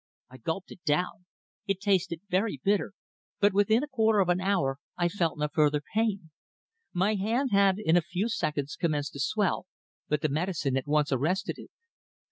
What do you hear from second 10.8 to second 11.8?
once arrested it.